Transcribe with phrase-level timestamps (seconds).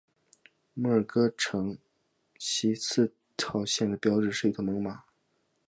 [0.73, 1.79] 墨西哥城地
[2.39, 4.99] 铁四号线的标志就是一头猛犸。